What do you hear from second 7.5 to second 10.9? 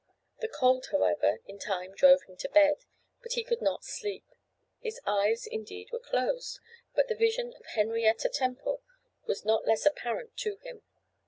of Henrietta Temple was not less apparent to him.